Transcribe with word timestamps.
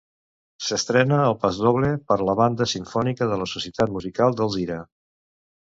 S'estrena 0.67 1.19
el 1.25 1.35
pasdoble 1.43 1.91
per 2.11 2.17
la 2.29 2.37
Banda 2.41 2.69
Simfònica 2.73 3.29
de 3.35 3.39
la 3.43 3.49
Societat 3.55 3.97
Musical 3.99 4.39
d'Alzira. 4.41 4.81